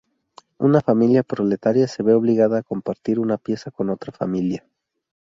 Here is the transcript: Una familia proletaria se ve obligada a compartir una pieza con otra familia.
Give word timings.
Una 0.57 0.81
familia 0.81 1.21
proletaria 1.21 1.87
se 1.87 2.01
ve 2.01 2.15
obligada 2.15 2.57
a 2.57 2.63
compartir 2.63 3.19
una 3.19 3.37
pieza 3.37 3.69
con 3.69 3.91
otra 3.91 4.11
familia. 4.11 4.65